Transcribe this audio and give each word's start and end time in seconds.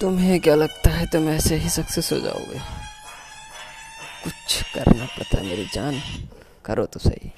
तुम्हें 0.00 0.40
क्या 0.40 0.54
लगता 0.54 0.90
है 0.90 1.06
तुम 1.06 1.28
ऐसे 1.28 1.56
ही 1.56 1.68
सक्सेस 1.68 2.12
हो 2.12 2.18
जाओगे? 2.20 2.58
कुछ 4.24 4.62
करना 4.74 5.04
पड़ता 5.04 5.38
है 5.38 5.46
मेरी 5.46 5.70
जान, 5.74 6.00
करो 6.64 6.86
तो 6.86 7.00
सही। 7.00 7.32